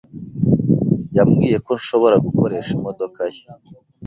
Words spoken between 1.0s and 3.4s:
Yambwiye ko nshobora gukoresha imodoka